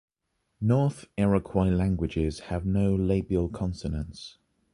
North 0.59 1.05
Iroquois 1.15 1.69
languages 1.69 2.39
have 2.49 2.65
no 2.65 2.95
labial 2.95 3.47
consonants. 3.49 4.39